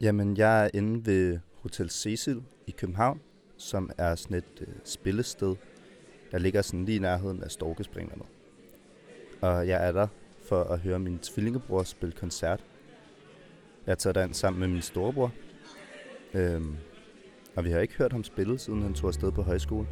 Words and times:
Jamen, 0.00 0.36
jeg 0.36 0.64
er 0.64 0.70
inde 0.74 1.06
ved 1.06 1.38
Hotel 1.62 1.90
Cecil 1.90 2.42
i 2.66 2.70
København, 2.70 3.20
som 3.56 3.90
er 3.98 4.14
sådan 4.14 4.36
et 4.36 4.60
øh, 4.60 4.66
spillested, 4.84 5.56
der 6.30 6.38
ligger 6.38 6.62
sådan 6.62 6.84
lige 6.84 6.96
i 6.96 6.98
nærheden 6.98 7.42
af 7.42 7.50
Storkespringerne. 7.50 8.22
Og 9.40 9.68
jeg 9.68 9.88
er 9.88 9.92
der 9.92 10.06
for 10.48 10.64
at 10.64 10.80
høre 10.80 10.98
min 10.98 11.18
tvillingebror 11.18 11.82
spille 11.82 12.12
koncert. 12.12 12.64
Jeg 13.86 13.92
er 13.92 13.96
taget 13.96 14.14
derind 14.14 14.34
sammen 14.34 14.60
med 14.60 14.68
min 14.68 14.82
storebror. 14.82 15.32
Øhm, 16.34 16.76
og 17.56 17.64
vi 17.64 17.70
har 17.70 17.80
ikke 17.80 17.94
hørt 17.94 18.12
ham 18.12 18.24
spille, 18.24 18.58
siden 18.58 18.82
han 18.82 18.94
tog 18.94 19.08
afsted 19.08 19.32
på 19.32 19.42
højskole. 19.42 19.86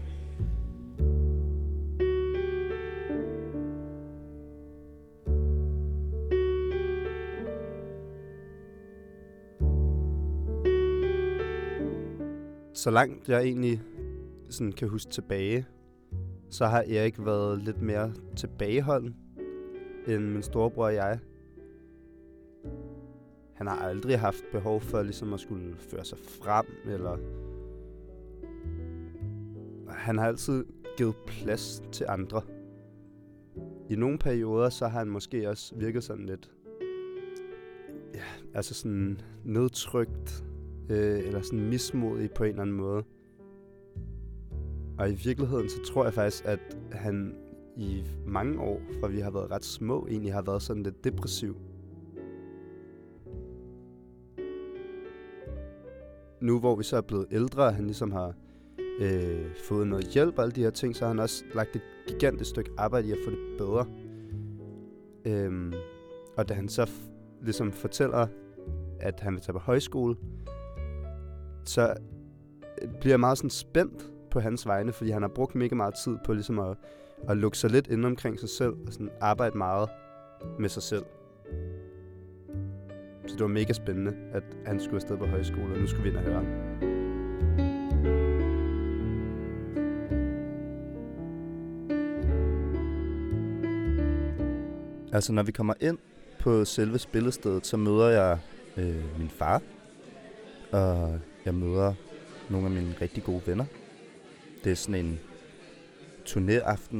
Så 12.86 12.90
langt 12.90 13.28
jeg 13.28 13.42
egentlig 13.42 13.82
sådan 14.50 14.72
kan 14.72 14.88
huske 14.88 15.10
tilbage, 15.10 15.66
så 16.50 16.66
har 16.66 16.84
Erik 16.88 17.24
været 17.24 17.62
lidt 17.62 17.82
mere 17.82 18.12
tilbageholden 18.36 19.16
end 20.08 20.24
min 20.24 20.42
storebror 20.42 20.84
og 20.84 20.94
jeg. 20.94 21.18
Han 23.54 23.66
har 23.66 23.76
aldrig 23.76 24.20
haft 24.20 24.44
behov 24.52 24.80
for 24.80 25.02
ligesom 25.02 25.34
at 25.34 25.40
skulle 25.40 25.76
føre 25.76 26.04
sig 26.04 26.18
frem, 26.18 26.66
eller... 26.84 27.16
Han 29.88 30.18
har 30.18 30.26
altid 30.26 30.64
givet 30.96 31.16
plads 31.26 31.82
til 31.92 32.06
andre. 32.08 32.42
I 33.90 33.96
nogle 33.96 34.18
perioder, 34.18 34.68
så 34.68 34.88
har 34.88 34.98
han 34.98 35.08
måske 35.08 35.48
også 35.48 35.74
virket 35.76 36.04
sådan 36.04 36.26
lidt... 36.26 36.50
Ja, 38.14 38.24
altså 38.54 38.74
sådan 38.74 39.20
nedtrykt, 39.44 40.45
øh, 40.90 41.18
eller 41.18 41.42
sådan 41.42 41.68
mismodig 41.68 42.30
på 42.30 42.44
en 42.44 42.50
eller 42.50 42.62
anden 42.62 42.76
måde. 42.76 43.04
Og 44.98 45.10
i 45.10 45.14
virkeligheden, 45.14 45.68
så 45.68 45.82
tror 45.84 46.04
jeg 46.04 46.14
faktisk, 46.14 46.44
at 46.44 46.60
han 46.92 47.34
i 47.76 48.04
mange 48.26 48.60
år, 48.60 48.80
fra 49.00 49.08
vi 49.08 49.20
har 49.20 49.30
været 49.30 49.50
ret 49.50 49.64
små, 49.64 50.06
egentlig 50.10 50.32
har 50.32 50.42
været 50.42 50.62
sådan 50.62 50.82
lidt 50.82 51.04
depressiv. 51.04 51.56
Nu 56.40 56.60
hvor 56.60 56.76
vi 56.76 56.84
så 56.84 56.96
er 56.96 57.00
blevet 57.00 57.26
ældre, 57.30 57.62
og 57.62 57.74
han 57.74 57.84
ligesom 57.84 58.12
har 58.12 58.34
øh, 59.00 59.54
fået 59.64 59.86
noget 59.86 60.04
hjælp 60.04 60.38
og 60.38 60.44
alle 60.44 60.54
de 60.54 60.62
her 60.62 60.70
ting, 60.70 60.96
så 60.96 61.04
har 61.04 61.08
han 61.08 61.18
også 61.18 61.44
lagt 61.54 61.76
et 61.76 61.82
gigantisk 62.08 62.50
stykke 62.50 62.70
arbejde 62.78 63.08
i 63.08 63.12
at 63.12 63.18
få 63.24 63.30
det 63.30 63.38
bedre. 63.58 63.86
Øhm, 65.24 65.72
og 66.36 66.48
da 66.48 66.54
han 66.54 66.68
så 66.68 66.90
ligesom 67.42 67.72
fortæller, 67.72 68.26
at 69.00 69.20
han 69.20 69.32
vil 69.32 69.42
tage 69.42 69.52
på 69.52 69.58
højskole, 69.58 70.16
så 71.68 71.94
øh, 72.82 72.88
bliver 73.00 73.12
jeg 73.12 73.20
meget 73.20 73.38
sådan 73.38 73.50
spændt 73.50 74.10
på 74.30 74.40
hans 74.40 74.66
vegne, 74.66 74.92
fordi 74.92 75.10
han 75.10 75.22
har 75.22 75.28
brugt 75.28 75.54
mega 75.54 75.74
meget 75.74 75.94
tid 76.04 76.16
på 76.24 76.32
ligesom 76.32 76.58
at, 76.58 76.76
at 77.28 77.36
lukke 77.36 77.58
sig 77.58 77.70
lidt 77.70 77.86
ind 77.86 78.06
omkring 78.06 78.40
sig 78.40 78.48
selv, 78.48 78.72
og 78.86 78.92
sådan 78.92 79.10
arbejde 79.20 79.58
meget 79.58 79.88
med 80.58 80.68
sig 80.68 80.82
selv. 80.82 81.04
Så 83.26 83.34
det 83.34 83.40
var 83.40 83.48
mega 83.48 83.72
spændende, 83.72 84.16
at 84.32 84.42
han 84.66 84.80
skulle 84.80 84.96
afsted 84.96 85.16
på 85.16 85.26
højskole, 85.26 85.74
og 85.74 85.80
nu 85.80 85.86
skulle 85.86 86.02
vi 86.02 86.08
ind 86.08 86.16
og 86.16 86.22
høre 86.22 86.34
ham. 86.34 86.46
Altså, 95.12 95.32
når 95.32 95.42
vi 95.42 95.52
kommer 95.52 95.74
ind 95.80 95.98
på 96.40 96.64
selve 96.64 96.98
spillestedet, 96.98 97.66
så 97.66 97.76
møder 97.76 98.08
jeg 98.08 98.38
øh, 98.76 99.18
min 99.18 99.28
far, 99.28 99.62
og 100.72 101.20
jeg 101.46 101.54
møder 101.54 101.94
nogle 102.48 102.66
af 102.66 102.72
mine 102.72 102.94
rigtig 103.00 103.24
gode 103.24 103.42
venner. 103.46 103.64
Det 104.64 104.72
er 104.72 104.76
sådan 104.76 105.04
en 105.04 105.20
turnéaften, 106.28 106.96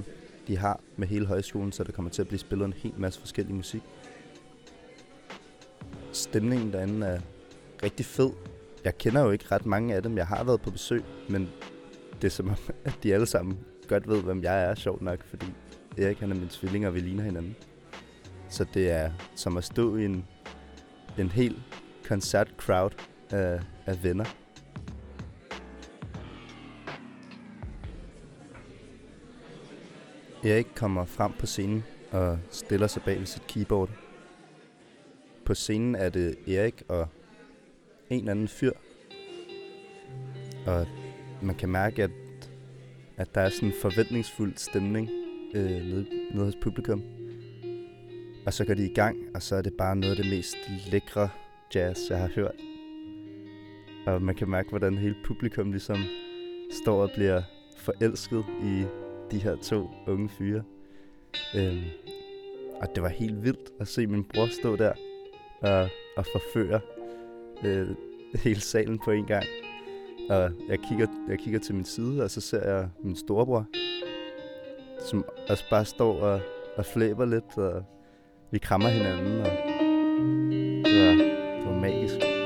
de 0.47 0.57
har 0.57 0.81
med 0.97 1.09
hele 1.09 1.27
højskolen, 1.27 1.73
så 1.73 1.85
der 1.85 1.93
kommer 1.93 2.11
til 2.11 2.23
at 2.23 2.29
blive 2.29 2.39
spillet 2.39 2.67
en 2.67 2.73
hel 2.73 2.95
masse 2.97 3.21
forskellig 3.21 3.55
musik. 3.55 3.83
Stemningen 6.13 6.73
derinde 6.73 7.07
er 7.07 7.21
rigtig 7.83 8.07
fed. 8.07 8.31
Jeg 8.85 8.99
kender 8.99 9.21
jo 9.21 9.31
ikke 9.31 9.45
ret 9.53 9.67
mange 9.67 9.95
af 9.95 10.03
dem. 10.03 10.17
Jeg 10.17 10.27
har 10.27 10.45
været 10.45 10.61
på 10.61 10.71
besøg, 10.71 11.05
men 11.29 11.49
det 12.23 12.27
er 12.27 12.31
som 12.31 12.49
om, 12.49 12.57
at 12.85 12.99
de 13.03 13.15
alle 13.15 13.27
sammen 13.27 13.59
godt 13.89 14.09
ved, 14.09 14.23
hvem 14.23 14.43
jeg 14.43 14.65
er, 14.65 14.75
sjovt 14.75 15.03
nok, 15.03 15.25
fordi 15.25 15.47
Erik 15.99 16.19
han 16.19 16.31
er 16.31 16.35
min 16.35 16.49
tvilling, 16.49 16.87
og 16.87 16.95
vi 16.95 17.01
ligner 17.01 17.23
hinanden. 17.23 17.57
Så 18.49 18.67
det 18.75 18.91
er 18.91 19.13
som 19.35 19.57
at 19.57 19.65
stå 19.65 19.97
i 19.97 20.05
en, 20.05 20.25
en 21.19 21.29
hel 21.29 21.63
koncert-crowd 22.09 23.16
af, 23.31 23.61
af 23.87 24.05
venner. 24.05 24.25
Erik 30.45 30.67
kommer 30.75 31.05
frem 31.05 31.33
på 31.39 31.47
scenen 31.47 31.85
og 32.11 32.39
stiller 32.51 32.87
sig 32.87 33.03
bag 33.03 33.19
ved 33.19 33.27
sit 33.27 33.47
keyboard. 33.47 33.91
På 35.45 35.55
scenen 35.55 35.95
er 35.95 36.09
det 36.09 36.37
Erik 36.49 36.83
og 36.89 37.09
en 38.11 38.29
anden 38.29 38.49
fyr. 38.49 38.73
Og 40.67 40.87
man 41.43 41.55
kan 41.55 41.69
mærke, 41.69 42.03
at, 42.03 42.11
at 43.17 43.35
der 43.35 43.41
er 43.41 43.49
sådan 43.49 43.69
en 43.69 43.75
forventningsfuld 43.83 44.57
stemning 44.57 45.11
øh, 45.55 45.71
nede, 45.71 46.07
nede 46.31 46.45
hos 46.45 46.57
publikum. 46.63 47.03
Og 48.47 48.55
så 48.55 48.65
går 48.65 48.75
de 48.75 48.91
i 48.91 48.95
gang, 48.95 49.17
og 49.35 49.43
så 49.43 49.57
er 49.57 49.63
det 49.63 49.73
bare 49.79 49.97
noget 49.97 50.17
af 50.17 50.23
det 50.23 50.33
mest 50.33 50.57
lækre 50.91 51.29
jazz, 51.75 52.11
jeg 52.11 52.19
har 52.19 52.31
hørt. 52.35 52.76
Og 54.07 54.23
man 54.23 54.35
kan 54.35 54.51
mærke, 54.51 54.69
hvordan 54.69 54.99
hele 54.99 55.17
publikum 55.25 55.71
ligesom 55.71 55.97
står 56.71 57.03
og 57.03 57.11
bliver 57.15 57.43
forelsket 57.77 58.45
i 58.63 58.85
de 59.31 59.39
her 59.39 59.57
to 59.57 59.91
unge 60.07 60.29
fyre. 60.29 60.63
Øhm, 61.57 61.83
og 62.81 62.89
det 62.95 63.03
var 63.03 63.09
helt 63.09 63.45
vildt 63.45 63.71
at 63.81 63.89
se 63.89 64.07
min 64.07 64.25
bror 64.25 64.47
stå 64.47 64.77
der 64.77 64.93
og, 65.61 65.89
og 66.17 66.27
forføre 66.33 66.81
øh, 67.65 67.89
hele 68.35 68.61
salen 68.61 68.99
på 69.05 69.11
en 69.11 69.27
gang. 69.27 69.45
Og 70.31 70.51
jeg 70.69 70.79
kigger, 70.89 71.07
jeg 71.29 71.39
kigger 71.39 71.61
til 71.61 71.75
min 71.75 71.85
side, 71.85 72.25
og 72.25 72.31
så 72.31 72.41
ser 72.41 72.75
jeg 72.75 72.89
min 73.03 73.17
storebror, 73.17 73.67
som 75.11 75.25
også 75.49 75.65
bare 75.71 75.85
står 75.85 76.21
og, 76.21 76.41
og 76.77 76.87
flæber 76.87 77.25
lidt, 77.25 77.59
og 77.59 77.85
vi 78.51 78.59
krammer 78.59 78.89
hinanden, 78.89 79.41
og 79.41 79.51
det 80.85 81.07
var, 81.07 81.13
det 81.57 81.67
var 81.67 81.81
magisk. 81.81 82.46